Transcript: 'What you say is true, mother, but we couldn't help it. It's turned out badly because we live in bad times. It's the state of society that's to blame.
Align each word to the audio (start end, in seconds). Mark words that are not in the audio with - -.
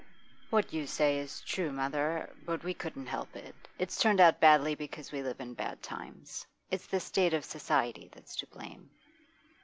'What 0.49 0.73
you 0.73 0.87
say 0.87 1.19
is 1.19 1.41
true, 1.41 1.71
mother, 1.71 2.35
but 2.43 2.63
we 2.63 2.73
couldn't 2.73 3.05
help 3.05 3.35
it. 3.35 3.53
It's 3.77 4.01
turned 4.01 4.19
out 4.19 4.39
badly 4.39 4.73
because 4.73 5.11
we 5.11 5.21
live 5.21 5.39
in 5.39 5.53
bad 5.53 5.83
times. 5.83 6.47
It's 6.71 6.87
the 6.87 6.99
state 6.99 7.35
of 7.35 7.45
society 7.45 8.09
that's 8.11 8.35
to 8.37 8.47
blame. 8.47 8.89